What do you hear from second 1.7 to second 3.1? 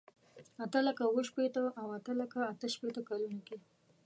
او اته لکه اته شپېته